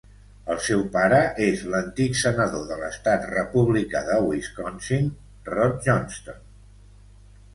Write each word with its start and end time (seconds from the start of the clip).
El 0.51 0.57
seu 0.67 0.79
pare 0.93 1.17
és 1.47 1.59
l'antic 1.73 2.15
senador 2.21 2.63
de 2.71 2.79
l'estat 2.79 3.27
republicà 3.33 4.01
de 4.09 4.17
Wisconsin, 4.31 5.11
Rod 5.51 5.77
Johnston. 5.89 6.41